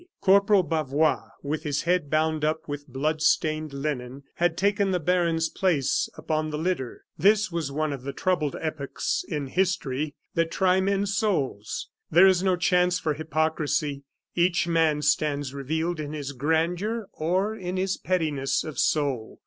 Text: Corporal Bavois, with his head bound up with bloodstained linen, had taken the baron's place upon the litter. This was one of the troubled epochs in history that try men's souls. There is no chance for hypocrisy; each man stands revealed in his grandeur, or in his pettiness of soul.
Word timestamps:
Corporal 0.19 0.63
Bavois, 0.63 1.29
with 1.43 1.61
his 1.61 1.83
head 1.83 2.09
bound 2.09 2.43
up 2.43 2.67
with 2.67 2.87
bloodstained 2.87 3.71
linen, 3.71 4.23
had 4.37 4.57
taken 4.57 4.89
the 4.89 4.99
baron's 4.99 5.47
place 5.47 6.09
upon 6.17 6.49
the 6.49 6.57
litter. 6.57 7.05
This 7.19 7.51
was 7.51 7.71
one 7.71 7.93
of 7.93 8.01
the 8.01 8.11
troubled 8.11 8.55
epochs 8.59 9.23
in 9.27 9.45
history 9.45 10.15
that 10.33 10.49
try 10.49 10.81
men's 10.81 11.13
souls. 11.13 11.87
There 12.09 12.25
is 12.25 12.41
no 12.41 12.55
chance 12.55 12.97
for 12.97 13.13
hypocrisy; 13.13 14.01
each 14.33 14.67
man 14.67 15.03
stands 15.03 15.53
revealed 15.53 15.99
in 15.99 16.13
his 16.13 16.31
grandeur, 16.31 17.07
or 17.13 17.55
in 17.55 17.77
his 17.77 17.95
pettiness 17.97 18.63
of 18.63 18.79
soul. 18.79 19.39